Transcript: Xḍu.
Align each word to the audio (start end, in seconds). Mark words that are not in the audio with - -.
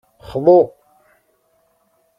Xḍu. 0.29 0.59